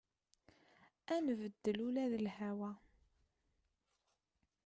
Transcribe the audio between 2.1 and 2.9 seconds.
d lhawa.